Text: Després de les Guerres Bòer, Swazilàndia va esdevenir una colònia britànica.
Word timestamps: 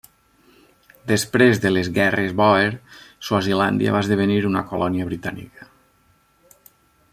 Després 1.11 1.59
de 1.65 1.71
les 1.73 1.89
Guerres 1.97 2.33
Bòer, 2.39 2.71
Swazilàndia 3.27 3.93
va 3.97 4.03
esdevenir 4.07 4.41
una 4.53 4.67
colònia 4.73 5.09
britànica. 5.11 5.71